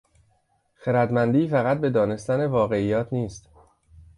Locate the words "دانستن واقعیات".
1.89-3.13